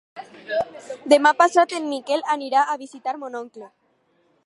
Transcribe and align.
Demà 1.13 1.33
passat 1.43 1.77
en 1.81 1.87
Miquel 1.91 2.25
anirà 2.37 2.65
a 2.75 2.81
visitar 2.87 3.17
mon 3.25 3.43
oncle. 3.45 3.71